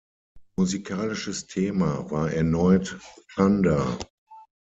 [0.57, 2.97] Musikalisches Thema war erneut
[3.35, 3.99] „Thunder“.